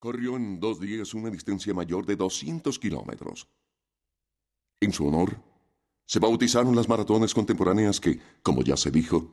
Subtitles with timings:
[0.00, 3.46] corrió en dos días una distancia mayor de 200 kilómetros.
[4.80, 5.36] En su honor,
[6.06, 9.30] se bautizaron las maratones contemporáneas que, como ya se dijo,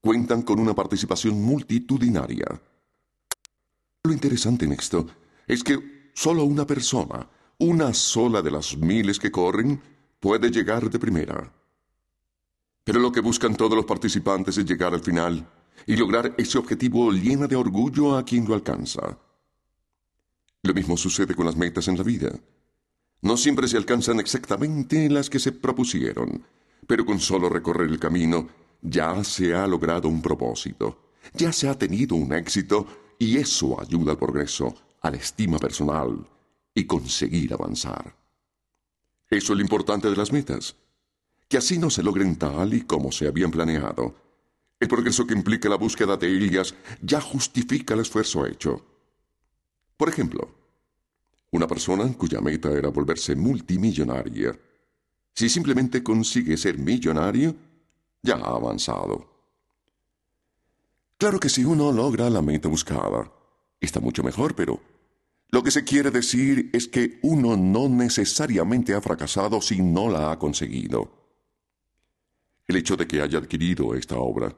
[0.00, 2.46] cuentan con una participación multitudinaria.
[4.04, 5.04] Lo interesante en esto
[5.48, 7.28] es que solo una persona,
[7.58, 9.82] una sola de las miles que corren,
[10.20, 11.52] puede llegar de primera.
[12.84, 15.44] Pero lo que buscan todos los participantes es llegar al final
[15.86, 19.18] y lograr ese objetivo llena de orgullo a quien lo alcanza.
[20.64, 22.32] Lo mismo sucede con las metas en la vida.
[23.20, 26.42] No siempre se alcanzan exactamente las que se propusieron,
[26.86, 28.48] pero con solo recorrer el camino
[28.80, 32.86] ya se ha logrado un propósito, ya se ha tenido un éxito
[33.18, 36.26] y eso ayuda al progreso, a la estima personal
[36.74, 38.16] y conseguir avanzar.
[39.28, 40.76] Eso es lo importante de las metas,
[41.46, 44.14] que así no se logren tal y como se habían planeado.
[44.80, 48.93] El progreso que implica la búsqueda de ellas ya justifica el esfuerzo hecho.
[50.04, 50.54] Por ejemplo,
[51.52, 54.54] una persona cuya meta era volverse multimillonaria,
[55.34, 57.56] si simplemente consigue ser millonario,
[58.20, 59.26] ya ha avanzado.
[61.16, 63.32] Claro que si uno logra la meta buscada,
[63.80, 64.78] está mucho mejor, pero
[65.48, 70.32] lo que se quiere decir es que uno no necesariamente ha fracasado si no la
[70.32, 71.10] ha conseguido.
[72.66, 74.54] El hecho de que haya adquirido esta obra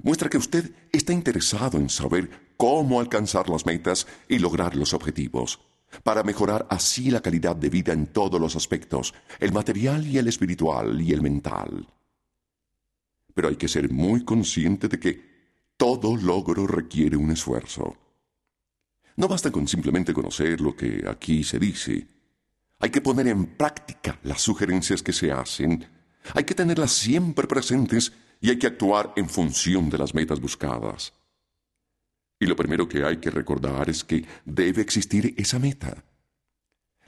[0.00, 5.60] muestra que usted está interesado en saber cómo alcanzar las metas y lograr los objetivos,
[6.02, 10.28] para mejorar así la calidad de vida en todos los aspectos, el material y el
[10.28, 11.86] espiritual y el mental.
[13.34, 15.36] Pero hay que ser muy consciente de que
[15.76, 17.96] todo logro requiere un esfuerzo.
[19.16, 22.06] No basta con simplemente conocer lo que aquí se dice.
[22.78, 25.86] Hay que poner en práctica las sugerencias que se hacen.
[26.34, 31.14] Hay que tenerlas siempre presentes y hay que actuar en función de las metas buscadas.
[32.38, 36.04] Y lo primero que hay que recordar es que debe existir esa meta.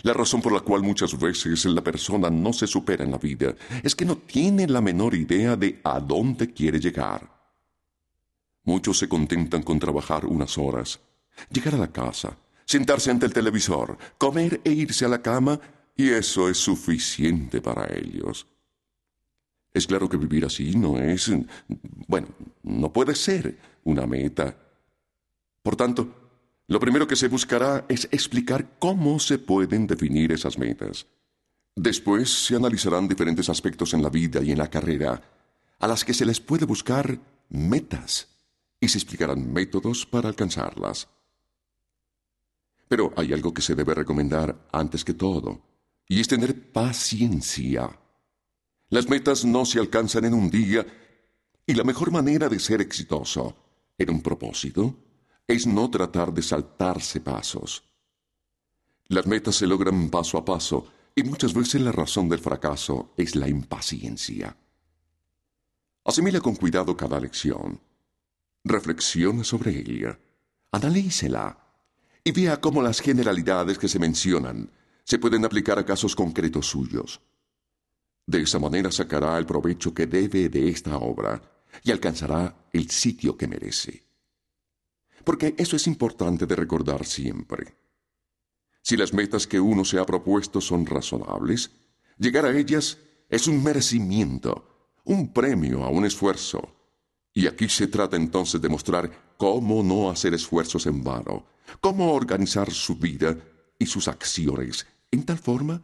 [0.03, 3.55] La razón por la cual muchas veces la persona no se supera en la vida
[3.83, 7.29] es que no tiene la menor idea de a dónde quiere llegar.
[8.63, 11.01] Muchos se contentan con trabajar unas horas,
[11.51, 15.61] llegar a la casa, sentarse ante el televisor, comer e irse a la cama,
[15.97, 18.47] y eso es suficiente para ellos.
[19.73, 21.31] Es claro que vivir así no es,
[22.07, 22.29] bueno,
[22.63, 24.55] no puede ser una meta
[25.69, 26.09] por tanto,
[26.67, 31.07] lo primero que se buscará es explicar cómo se pueden definir esas metas.
[31.77, 35.21] Después se analizarán diferentes aspectos en la vida y en la carrera
[35.79, 37.19] a las que se les puede buscar
[37.51, 38.29] metas
[38.81, 41.07] y se explicarán métodos para alcanzarlas.
[42.89, 45.61] Pero hay algo que se debe recomendar antes que todo,
[46.09, 47.91] y es tener paciencia.
[48.89, 50.87] Las metas no se alcanzan en un día,
[51.67, 53.55] y la mejor manera de ser exitoso
[53.99, 55.05] en un propósito
[55.49, 57.83] es no tratar de saltarse pasos.
[59.07, 63.35] Las metas se logran paso a paso y muchas veces la razón del fracaso es
[63.35, 64.55] la impaciencia.
[66.05, 67.81] Asimila con cuidado cada lección.
[68.63, 70.19] Reflexiona sobre ella.
[70.71, 71.59] Analícela
[72.23, 74.71] y vea cómo las generalidades que se mencionan
[75.03, 77.23] se pueden aplicar a casos concretos suyos.
[78.27, 81.41] De esa manera sacará el provecho que debe de esta obra
[81.83, 84.08] y alcanzará el sitio que merece
[85.29, 87.77] porque eso es importante de recordar siempre.
[88.81, 91.71] Si las metas que uno se ha propuesto son razonables,
[92.17, 92.97] llegar a ellas
[93.29, 96.75] es un merecimiento, un premio a un esfuerzo.
[97.35, 101.45] Y aquí se trata entonces de mostrar cómo no hacer esfuerzos en vano,
[101.83, 103.37] cómo organizar su vida
[103.79, 105.83] y sus acciones en tal forma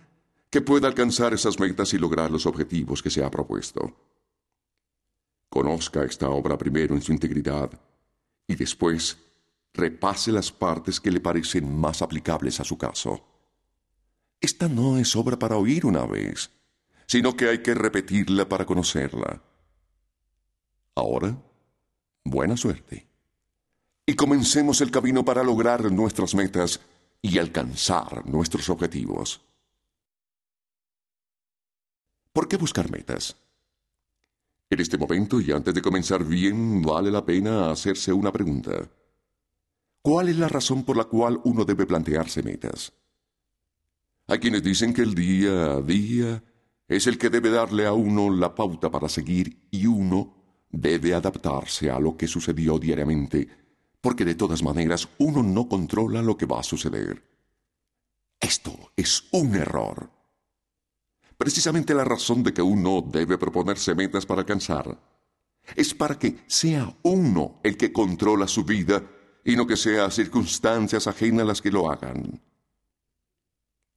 [0.48, 3.94] que pueda alcanzar esas metas y lograr los objetivos que se ha propuesto.
[5.50, 7.70] Conozca esta obra primero en su integridad
[8.46, 9.18] y después
[9.74, 13.22] repase las partes que le parecen más aplicables a su caso.
[14.40, 16.50] Esta no es obra para oír una vez,
[17.06, 19.42] sino que hay que repetirla para conocerla.
[20.94, 21.36] Ahora,
[22.24, 23.08] buena suerte.
[24.06, 26.80] Y comencemos el camino para lograr nuestras metas
[27.20, 29.40] y alcanzar nuestros objetivos.
[32.32, 33.36] ¿Por qué buscar metas?
[34.70, 38.90] En este momento y antes de comenzar bien, vale la pena hacerse una pregunta.
[40.04, 42.92] ¿Cuál es la razón por la cual uno debe plantearse metas?
[44.26, 46.44] Hay quienes dicen que el día a día
[46.86, 51.90] es el que debe darle a uno la pauta para seguir y uno debe adaptarse
[51.90, 53.48] a lo que sucedió diariamente,
[54.02, 57.26] porque de todas maneras uno no controla lo que va a suceder.
[58.38, 60.10] Esto es un error.
[61.38, 65.00] Precisamente la razón de que uno debe proponerse metas para alcanzar
[65.74, 69.02] es para que sea uno el que controla su vida
[69.44, 72.40] y no que sea circunstancias ajenas las que lo hagan.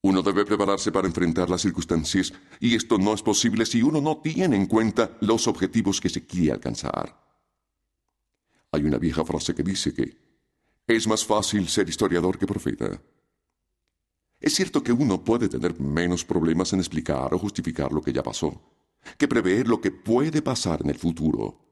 [0.02, 4.18] Uno debe prepararse para enfrentar las circunstancias y esto no es posible si uno no
[4.18, 7.26] tiene en cuenta los objetivos que se quiere alcanzar.
[8.72, 10.18] Hay una vieja frase que dice que
[10.88, 13.02] es más fácil ser historiador que profeta.
[14.40, 18.22] Es cierto que uno puede tener menos problemas en explicar o justificar lo que ya
[18.22, 18.62] pasó,
[19.18, 21.67] que prever lo que puede pasar en el futuro.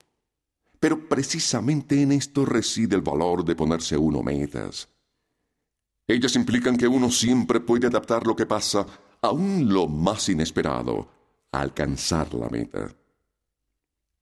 [0.85, 4.87] Pero precisamente en esto reside el valor de ponerse uno metas
[6.07, 8.85] ellas implican que uno siempre puede adaptar lo que pasa,
[9.21, 11.09] aún lo más inesperado,
[11.51, 12.95] a alcanzar la meta.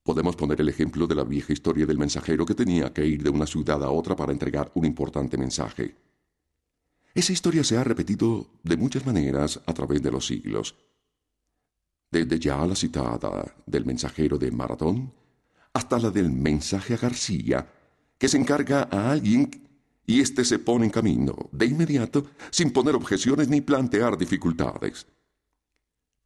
[0.03, 3.29] Podemos poner el ejemplo de la vieja historia del mensajero que tenía que ir de
[3.29, 5.97] una ciudad a otra para entregar un importante mensaje.
[7.13, 10.77] Esa historia se ha repetido de muchas maneras a través de los siglos.
[12.09, 15.11] Desde ya la citada del mensajero de Maratón
[15.73, 17.67] hasta la del mensaje a García,
[18.17, 19.49] que se encarga a alguien
[20.05, 25.07] y éste se pone en camino, de inmediato, sin poner objeciones ni plantear dificultades.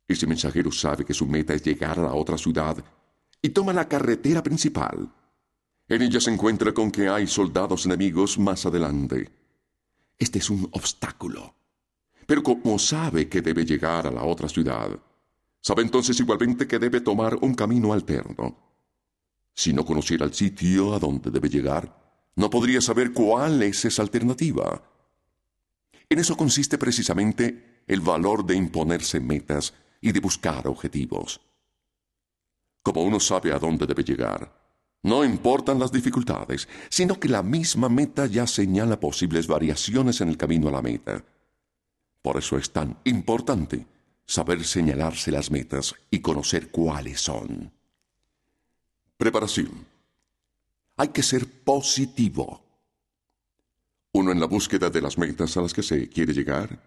[0.07, 2.77] Ese mensajero sabe que su meta es llegar a la otra ciudad
[3.41, 5.13] y toma la carretera principal.
[5.87, 9.29] En ella se encuentra con que hay soldados enemigos más adelante.
[10.17, 11.55] Este es un obstáculo.
[12.25, 14.99] Pero como sabe que debe llegar a la otra ciudad,
[15.61, 18.66] sabe entonces igualmente que debe tomar un camino alterno.
[19.57, 21.91] Si no conociera el sitio a donde debe llegar,
[22.35, 24.83] no podría saber cuál es esa alternativa.
[26.07, 31.41] En eso consiste precisamente el valor de imponerse metas y de buscar objetivos.
[32.83, 34.53] Como uno sabe a dónde debe llegar,
[35.01, 40.37] no importan las dificultades, sino que la misma meta ya señala posibles variaciones en el
[40.37, 41.25] camino a la meta.
[42.21, 43.87] Por eso es tan importante
[44.23, 47.76] saber señalarse las metas y conocer cuáles son.
[49.17, 49.85] Preparación.
[50.95, 52.61] Hay que ser positivo.
[54.13, 56.79] Uno en la búsqueda de las metas a las que se quiere llegar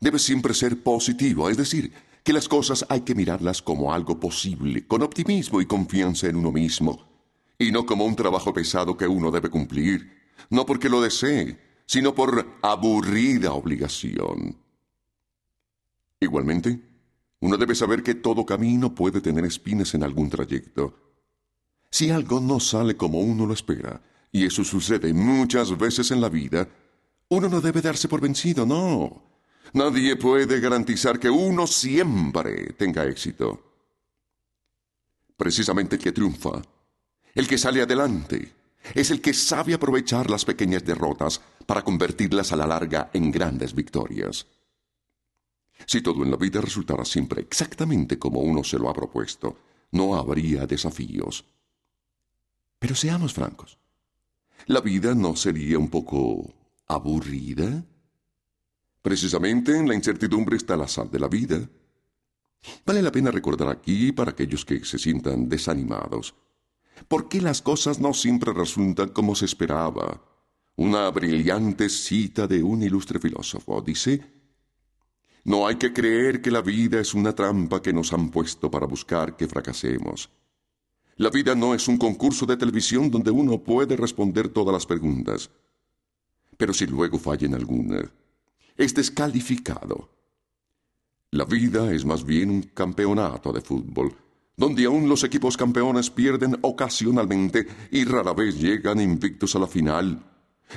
[0.00, 1.92] debe siempre ser positivo, es decir,
[2.24, 6.50] que las cosas hay que mirarlas como algo posible, con optimismo y confianza en uno
[6.50, 7.06] mismo,
[7.58, 10.10] y no como un trabajo pesado que uno debe cumplir,
[10.48, 14.56] no porque lo desee, sino por aburrida obligación.
[16.18, 16.80] Igualmente,
[17.40, 21.09] uno debe saber que todo camino puede tener espinas en algún trayecto,
[21.90, 24.00] si algo no sale como uno lo espera,
[24.32, 26.68] y eso sucede muchas veces en la vida,
[27.28, 29.22] uno no debe darse por vencido, no.
[29.72, 33.62] Nadie puede garantizar que uno siempre tenga éxito.
[35.36, 36.62] Precisamente el que triunfa,
[37.34, 38.52] el que sale adelante,
[38.94, 43.74] es el que sabe aprovechar las pequeñas derrotas para convertirlas a la larga en grandes
[43.74, 44.46] victorias.
[45.86, 49.56] Si todo en la vida resultara siempre exactamente como uno se lo ha propuesto,
[49.92, 51.44] no habría desafíos.
[52.80, 53.78] Pero seamos francos.
[54.66, 56.52] ¿La vida no sería un poco
[56.88, 57.84] aburrida?
[59.02, 61.68] Precisamente en la incertidumbre está la sal de la vida.
[62.84, 66.34] Vale la pena recordar aquí, para aquellos que se sientan desanimados,
[67.08, 70.22] por qué las cosas no siempre resultan como se esperaba.
[70.76, 74.24] Una brillante cita de un ilustre filósofo dice,
[75.44, 78.86] No hay que creer que la vida es una trampa que nos han puesto para
[78.86, 80.30] buscar que fracasemos.
[81.20, 85.50] La vida no es un concurso de televisión donde uno puede responder todas las preguntas.
[86.56, 88.10] Pero si luego falla en alguna,
[88.74, 90.08] es descalificado.
[91.32, 94.16] La vida es más bien un campeonato de fútbol,
[94.56, 100.24] donde aún los equipos campeones pierden ocasionalmente y rara vez llegan invictos a la final,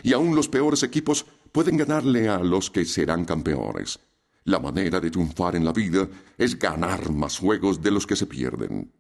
[0.03, 3.97] y aún los peores equipos pueden ganarle a los que serán campeones.
[4.43, 6.05] La manera de triunfar en la vida
[6.38, 8.91] es ganar más juegos de los que se pierden.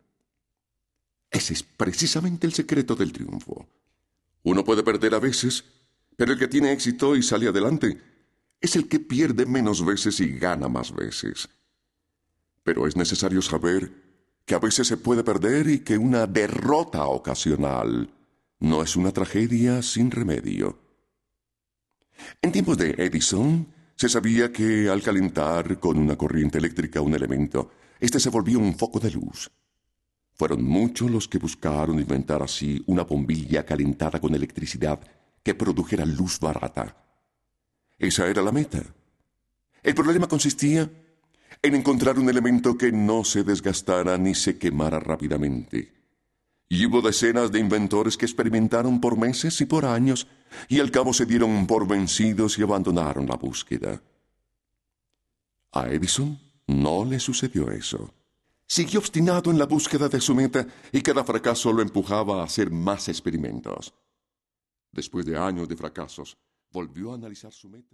[1.33, 3.67] Ese es precisamente el secreto del triunfo.
[4.43, 5.65] Uno puede perder a veces,
[6.15, 7.99] pero el que tiene éxito y sale adelante
[8.61, 11.49] es el que pierde menos veces y gana más veces.
[12.63, 13.91] Pero es necesario saber
[14.45, 18.13] que a veces se puede perder y que una derrota ocasional
[18.59, 20.77] no es una tragedia sin remedio.
[22.43, 27.71] En tiempos de Edison, se sabía que al calentar con una corriente eléctrica un elemento,
[27.99, 29.49] éste se volvía un foco de luz.
[30.35, 34.99] Fueron muchos los que buscaron inventar así una bombilla calentada con electricidad
[35.43, 36.95] que produjera luz barata.
[37.99, 38.81] Esa era la meta.
[39.83, 40.89] El problema consistía
[41.61, 45.93] en encontrar un elemento que no se desgastara ni se quemara rápidamente.
[46.67, 50.27] Y hubo decenas de inventores que experimentaron por meses y por años
[50.67, 54.01] y al cabo se dieron por vencidos y abandonaron la búsqueda.
[55.71, 58.13] A Edison no le sucedió eso.
[58.75, 62.71] Siguió obstinado en la búsqueda de su meta y cada fracaso lo empujaba a hacer
[62.71, 63.93] más experimentos.
[64.91, 66.35] Después de años de fracasos,
[66.71, 67.91] volvió a analizar su meta.